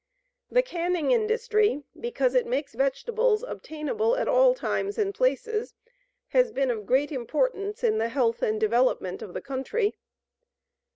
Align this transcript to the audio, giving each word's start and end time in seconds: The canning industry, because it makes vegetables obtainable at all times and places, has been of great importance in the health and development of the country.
The 0.49 0.63
canning 0.63 1.11
industry, 1.11 1.83
because 1.99 2.33
it 2.33 2.47
makes 2.47 2.73
vegetables 2.73 3.43
obtainable 3.43 4.15
at 4.15 4.27
all 4.27 4.55
times 4.55 4.97
and 4.97 5.13
places, 5.13 5.75
has 6.29 6.51
been 6.51 6.71
of 6.71 6.87
great 6.87 7.11
importance 7.11 7.83
in 7.83 7.99
the 7.99 8.09
health 8.09 8.41
and 8.41 8.59
development 8.59 9.21
of 9.21 9.35
the 9.35 9.41
country. 9.41 9.93